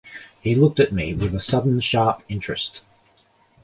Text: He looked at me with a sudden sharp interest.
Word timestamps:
He 0.41 0.55
looked 0.55 0.79
at 0.79 0.91
me 0.91 1.13
with 1.13 1.35
a 1.35 1.39
sudden 1.39 1.79
sharp 1.79 2.23
interest. 2.27 2.83